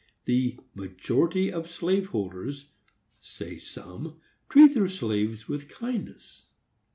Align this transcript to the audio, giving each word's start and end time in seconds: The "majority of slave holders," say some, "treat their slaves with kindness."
The 0.25 0.57
"majority 0.73 1.51
of 1.51 1.69
slave 1.69 2.07
holders," 2.07 2.71
say 3.19 3.59
some, 3.59 4.19
"treat 4.49 4.73
their 4.73 4.87
slaves 4.87 5.47
with 5.47 5.69
kindness." 5.69 6.47